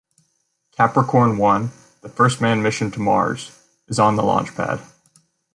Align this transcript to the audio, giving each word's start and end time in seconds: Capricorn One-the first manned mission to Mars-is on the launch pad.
Capricorn 0.71 1.37
One-the 1.37 2.09
first 2.09 2.41
manned 2.41 2.63
mission 2.63 2.89
to 2.89 2.99
Mars-is 2.99 3.99
on 3.99 4.15
the 4.15 4.23
launch 4.23 4.55
pad. 4.55 4.81